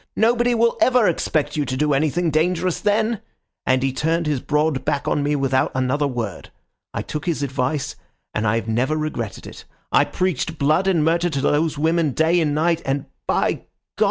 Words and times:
'Nobody 0.15 0.55
will 0.55 0.79
ever 0.81 1.07
expect 1.07 1.55
you 1.55 1.63
to 1.63 1.77
do 1.77 1.93
anything 1.93 2.31
dangerous 2.31 2.79
then.' 2.79 3.21
And 3.67 3.83
he 3.83 3.93
turned 3.93 4.25
his 4.25 4.39
broad 4.39 4.83
back 4.83 5.07
on 5.07 5.21
me 5.21 5.35
without 5.35 5.71
another 5.75 6.07
word. 6.07 6.49
I 6.91 7.03
took 7.03 7.27
his 7.27 7.43
advice, 7.43 7.95
and 8.33 8.43
have 8.47 8.67
never 8.67 8.97
regretted 8.97 9.45
it. 9.45 9.63
I 9.91 10.05
preached 10.05 10.57
blood 10.57 10.87
and 10.87 11.05
murder 11.05 11.29
to 11.29 11.41
those 11.41 11.77
women 11.77 12.13
day 12.13 12.41
and 12.41 12.55
night, 12.55 12.81
and—by 12.83 13.51
God! 13.51 13.65